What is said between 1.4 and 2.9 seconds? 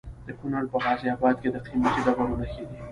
کې د قیمتي ډبرو نښې دي.